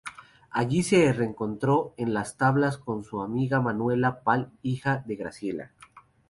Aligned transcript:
Allí 0.49 0.81
se 0.81 1.13
reencontró 1.13 1.93
en 1.95 2.11
las 2.15 2.35
tablas 2.35 2.79
con 2.79 3.03
su 3.03 3.21
amiga 3.21 3.61
Manuela 3.61 4.21
Pal 4.23 4.51
hija 4.63 5.03
de 5.05 5.15
Graciela. 5.15 5.71